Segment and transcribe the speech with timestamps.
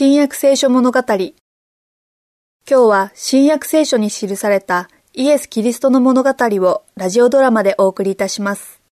[0.00, 1.32] 新約聖書物語今
[2.68, 8.80] 日は新約聖書に記されたイエス・キリストの物語をラジオドラマでお送りいたします。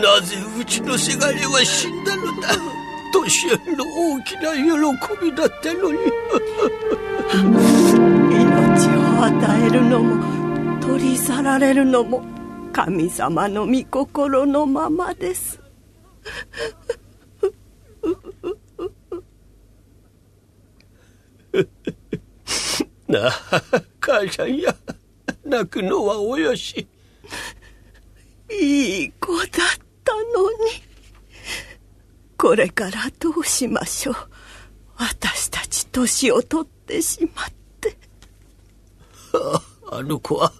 [0.00, 2.77] なぜうちのせがれは死んだのだ？
[3.12, 5.98] 年寄りの大きな喜びだったのに。
[8.30, 12.22] 命を与えるのも取り去られるのも
[12.72, 15.60] 神様の御心のままです。
[23.08, 23.32] なあ
[24.00, 24.74] 母ちゃんや
[25.44, 26.86] 泣くのはおよし。
[28.50, 29.48] いい子だっ
[30.04, 30.87] たのに
[32.38, 34.14] これからどうしましょう。
[34.96, 37.46] 私たち年を取ってしまっ
[37.80, 37.98] て。
[39.90, 40.52] あの子は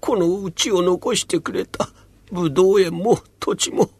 [0.00, 1.90] この家を残してくれた
[2.32, 3.90] 武道園も土地も。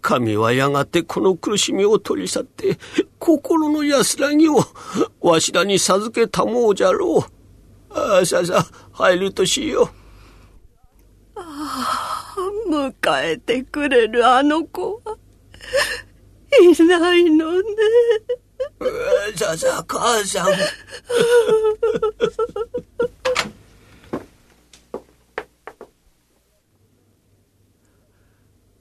[0.00, 2.78] 神はやがてこの苦しみを取り去って
[3.18, 4.64] 心の安らぎを
[5.20, 7.20] わしらに授けたもうじゃろう。
[7.90, 9.88] ああさあさあ入るとしよう。
[12.68, 15.00] 迎えてくれるあの子。
[15.04, 15.05] は
[16.62, 17.66] いないのね。
[19.34, 20.48] ささ母さん。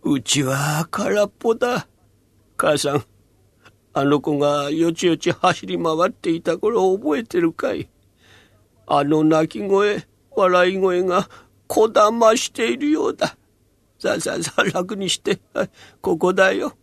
[0.04, 1.88] うちは空っぽだ。
[2.58, 3.06] 母さん。
[3.94, 7.90] あの子がよちよち走り回っていた頃覚えてるかい。
[8.88, 11.30] あの泣き声笑い声が
[11.68, 13.38] こだましているようだ。
[14.00, 15.40] さあさあさあ楽にして。
[16.02, 16.74] ここだよ。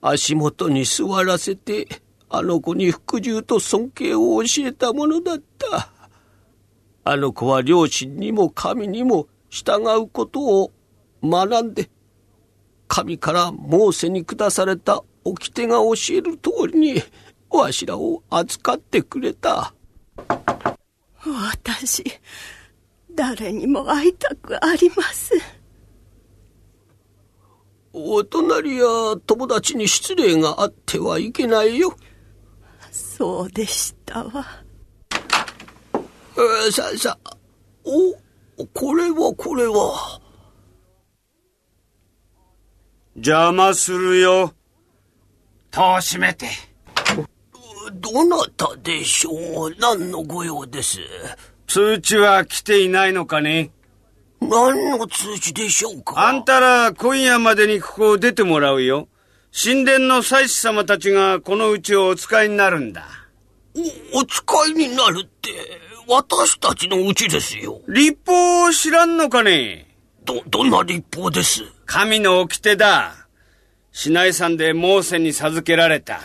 [0.00, 1.86] 足元に座らせて
[2.28, 5.90] あの子に服従と尊敬を教えたものだった。
[7.04, 10.72] あの子は両親にも神にも従うことを
[11.22, 11.90] 学んで
[12.86, 17.02] 神からモーセに下された掟が教える通りに
[17.50, 19.74] わしらを扱ってくれた。
[21.24, 22.04] 私
[23.18, 25.40] 誰にも会いたくありません
[27.92, 28.84] お隣や
[29.26, 31.96] 友達に失礼があってはいけないよ。
[32.92, 34.46] そうでしたわ。
[35.92, 37.36] えーさあさあ
[38.56, 40.20] おこれはこれは。
[43.16, 44.52] 邪魔するよ。
[45.72, 46.46] 戸を閉めて。
[47.94, 49.74] どなたでしょう？
[49.80, 51.00] 何のご用です？
[51.68, 53.70] 通知は来ていないのかね？
[54.40, 56.28] 何の通知でしょうか？
[56.28, 59.06] あんたら今夜までにここを出てもらうよ。
[59.52, 63.04] 神殿の祭司様たちがこのうちをお使いになるんだ。
[64.14, 65.50] お、お使いになるって、
[66.08, 67.82] 私たちのうちですよ。
[67.86, 69.94] 立法を知らんのかね？
[70.24, 71.64] ど、どんな立法です？
[71.84, 73.12] 神の掟だ。
[73.92, 76.20] シナイ山でモーセに授けられた。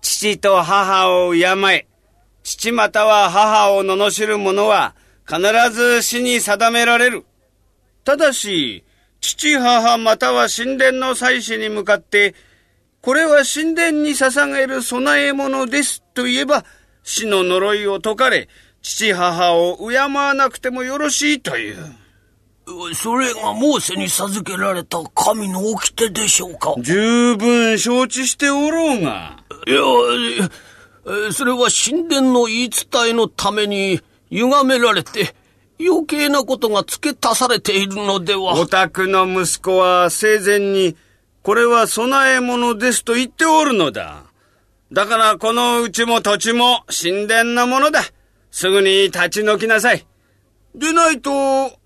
[0.00, 1.86] 父と母を敬え。
[2.50, 5.40] 父または母を罵る者は必
[5.70, 7.24] ず死に定められる。
[8.02, 8.82] ただし、
[9.20, 12.34] 父母または神殿の祭司に向かって、
[13.02, 16.64] これは神殿に捧げる供え物ですと言えば、
[17.04, 18.48] 死の呪いを解かれ、
[18.82, 21.76] 父母を敬わなくてもよろしいという。
[22.96, 26.74] それがモーセに授けられた神の掟でしょうか？
[26.78, 29.36] 十分承知しておろうが。
[29.68, 29.76] いや、
[30.42, 30.69] え
[31.32, 34.00] それは神殿の言い伝えのために
[34.30, 35.34] 歪められて
[35.80, 38.52] 余計なことが付け足されているのでは。
[38.52, 40.96] お宅の息子は生前に、
[41.42, 44.24] これは供え物ですと言っておるのだ。
[44.92, 48.02] だからこのうちも土地も神殿のものだ。
[48.50, 50.04] すぐに立ち退きなさい。
[50.74, 51.30] でないと、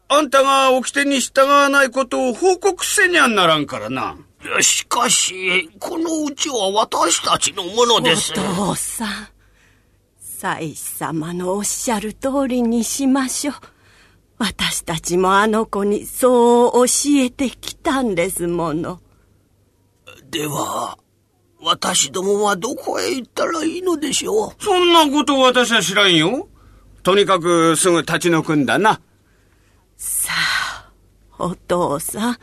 [0.09, 4.17] あんたが掟に従わないことを報告せにゃんならんからな。
[4.61, 8.33] しかし、このうちは私たちのものです。
[8.33, 9.09] お父さん
[10.19, 13.55] 祭司様のおっしゃる通りにしましょう
[14.37, 16.93] 私たちもあの子にそう教
[17.25, 19.01] えてきたんですもの
[20.31, 20.99] では、
[21.63, 24.53] 私どもはどこへ行ったらいいのでしょう？
[24.59, 26.49] そんなこと私は知らんよ。
[27.03, 29.01] とにかくすぐ立ち退くんだな。
[29.97, 30.91] さあ
[31.39, 32.37] お父さん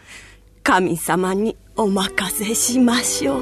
[0.73, 3.41] 神様にお任せしましょう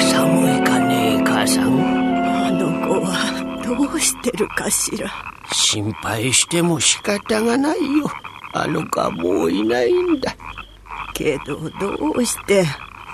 [0.00, 1.78] 寒いかね母さん。
[2.46, 5.12] あの子はどうしてるかしら
[5.52, 8.10] 心愛しても仕方がないよ。
[8.54, 10.34] あの子はもういないんだ。
[11.12, 12.64] けどどうして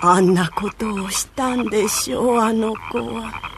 [0.01, 3.54] あんなことをしたんでしょうあの子は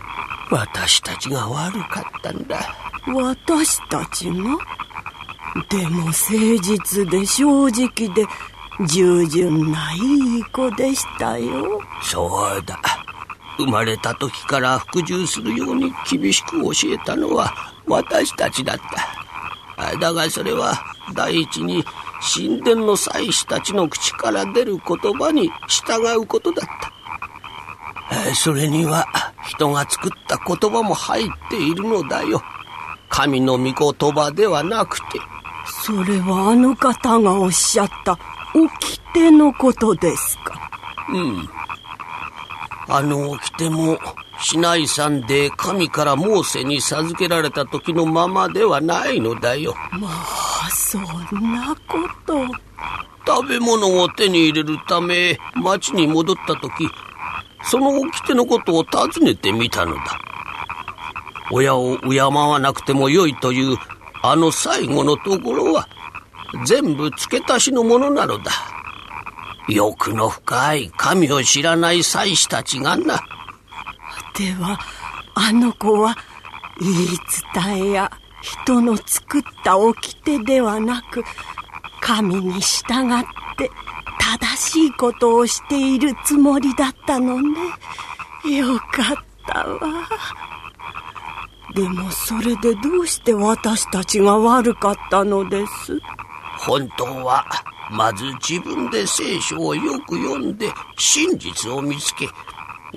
[0.50, 2.76] 私たちが悪かったんだ。
[3.08, 4.34] 私たちが
[5.70, 8.26] でも誠実で正直で
[8.86, 11.82] 従順ないい子でしたよ。
[12.02, 12.80] そうだ。
[13.58, 17.54] 生まれた時から服従するように厳しく教えたのは
[17.88, 18.80] 私たちだっ
[19.78, 19.98] た。
[19.98, 20.74] だがそれは
[21.14, 21.84] 第一に
[22.36, 28.36] 神殿の祭司たちの口から出る言葉に従うことだった。
[28.36, 29.08] それには
[29.48, 32.42] 人が作った言葉も入っているのだよ。
[33.10, 35.20] 神の御言葉ではなくて。
[35.66, 38.20] それはあの方がおっしゃった。
[38.54, 40.70] 掟のことですか？
[41.10, 41.50] うん。
[42.90, 43.98] あの掟も
[44.40, 49.76] 市内山で神からモーセに授けられた時のままではないのだよ。
[49.92, 51.04] まあそん
[51.54, 52.46] なこと。
[53.26, 56.90] 食べ物を手に入れるため町に戻った時
[57.64, 60.02] その掟のことを尋ねてみたのだ。
[61.52, 63.78] 親を敬わなくてもよいという
[64.22, 65.88] あの最後のところは
[66.66, 68.52] 全部付け足しのものなのだ。
[69.70, 73.22] 欲の深い神を知らない祭司たちがな。
[74.38, 74.80] では
[75.36, 76.16] あの子は
[76.80, 76.94] 言い
[77.54, 78.12] 伝えや
[78.42, 81.24] 人の作った掟ではなく
[82.02, 83.26] 神に従っ
[83.58, 83.70] て
[84.28, 87.62] 正しいことをしているつもりだったのね。
[88.58, 89.16] よかっ
[89.48, 89.80] たわ。
[91.74, 95.98] でもそれでどうして私たちが悪かったのです？
[96.60, 97.46] 本当は
[97.92, 102.28] まず自分で聖書をよく読んで真実を見つけ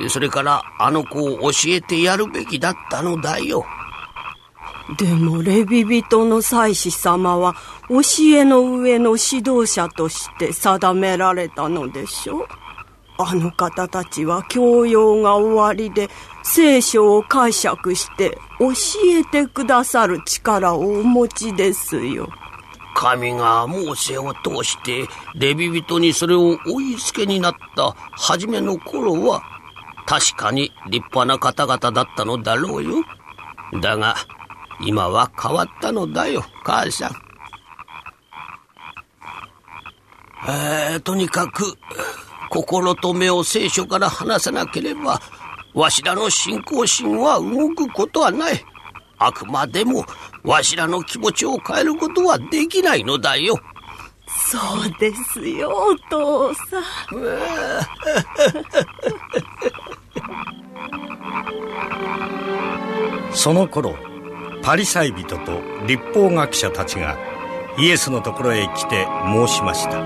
[0.09, 3.65] それからあの子を教えてやるべきだったのだよ。
[4.99, 7.55] でもレビ人の祭司様は
[7.89, 8.01] 教
[8.35, 12.47] えの上の指導者として定められたのでしょう
[13.19, 16.09] あの方たちは教養が終わりで
[16.43, 18.73] 聖書を解釈して教
[19.05, 22.29] えてくださる力をお持ちですよ。
[22.95, 29.43] 神がモーセを通してレビ人にそれを追いつけになった初めの頃は
[30.07, 33.05] 確かに立派な方々だったのだろうよ。
[33.81, 34.17] だが、
[34.82, 37.11] 今は変わったのだよ、母さん。
[40.49, 41.77] えー、とにかく、
[42.49, 45.21] 心と目を聖書から離さなければ、
[45.75, 48.65] わしらの信仰心は動くことはない。
[49.19, 50.05] あくまでも、
[50.43, 53.55] わしらの気持ちを変えることはできないのだよ。
[54.27, 56.82] そうですよ、お父さん。
[63.35, 63.94] その頃
[64.62, 67.19] パリサイ人と立法学者たちが
[67.79, 70.01] イエスのところへ来て申しました。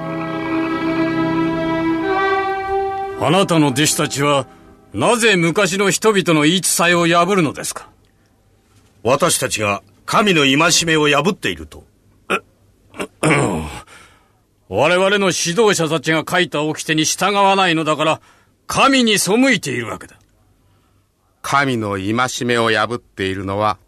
[3.27, 4.47] あなたの弟子たちは
[4.93, 7.89] なぜ昔の人々の言い伝えを破るのですか？
[9.03, 11.85] 私たちが神の戒めを破っていると。
[14.69, 18.21] 我々の指導者たちが書いた掟に従わないのだから
[18.67, 20.17] 神に背いているわけだ。
[21.43, 23.79] 神の戒めを破っているのは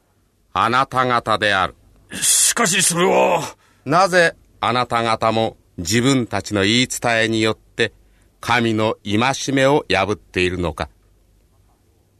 [0.58, 1.74] あなた方である。
[2.14, 3.42] しかしそれは。
[3.84, 7.92] なぜあなた方も自分たちの言い伝えによって
[8.40, 10.88] 神の戒めを破っているのか。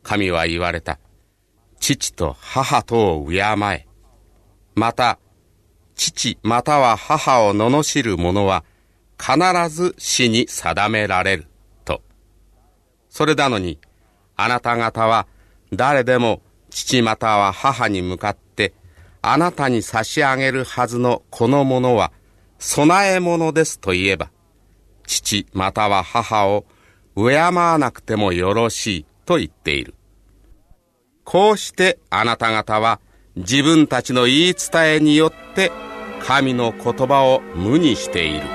[0.03, 0.99] 神は言われた。
[1.81, 3.87] 父と母とを敬え。
[4.75, 5.19] また、
[5.95, 8.65] 父または母を罵る者は
[9.19, 11.47] 必ず死に定められる。
[11.87, 12.03] と。
[13.09, 13.79] それなのに、
[14.37, 15.27] あなた方は
[15.73, 16.43] 誰でも
[16.77, 18.75] 父または母に向かって
[19.23, 22.13] あなたに差し上げるはずのこのものは
[22.59, 24.31] 供え物ですと言えば
[25.07, 26.67] 父または母を
[27.17, 29.95] 敬わなくてもよろしいと言っている。
[31.25, 33.01] こうしてあなた方は
[33.37, 35.73] 自分たちの言い伝えによって
[36.21, 38.47] 神の言葉を無にしている。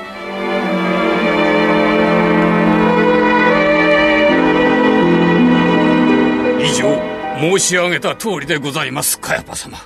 [6.64, 7.11] 以上
[7.42, 9.80] 申し上げた通りでございます、カヤパ様。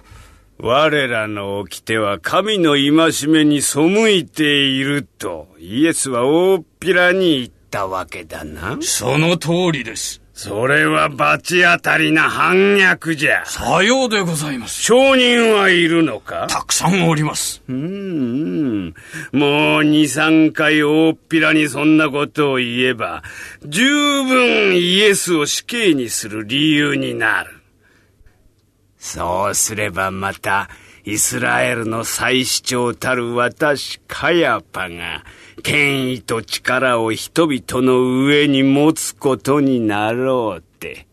[0.58, 8.78] 我らの掟は神の戒めに背いているとイエスは大っぴらに言ったわけだな。
[8.82, 10.22] その通りです。
[10.38, 13.46] それは罰当たりな反逆じゃ。
[13.46, 14.82] さようでございます。
[14.84, 16.48] 証人はいるのか？
[16.50, 17.64] たくさんおります。
[17.70, 18.94] うん、
[19.32, 19.40] うん。
[19.40, 23.24] もう二三回大っぴらにそんなことを言えば、
[23.66, 27.52] 十分イエスを死刑にする理由になる。
[28.98, 30.70] そうすればまた、
[31.08, 35.24] イスラエルの最主張たる私カヤパが
[35.62, 41.06] 権威と力を人々の上に持つことになろうって。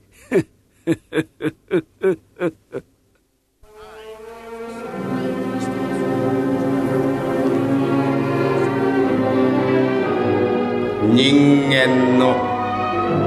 [11.15, 12.35] 人間の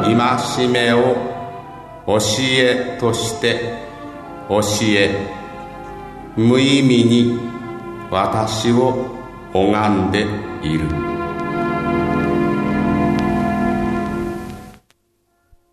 [0.02, 1.16] 戒めを
[2.08, 3.86] 教えとして
[4.50, 5.45] 教え
[6.38, 7.40] 無意味に
[8.12, 9.16] 私を
[9.54, 10.28] 拝んで
[10.62, 11.15] いる。